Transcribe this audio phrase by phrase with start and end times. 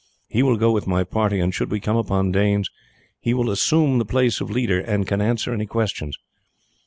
[0.29, 2.71] He will go with my party, and should we come upon Danes
[3.19, 6.17] he will assume the place of leader, and can answer any questions.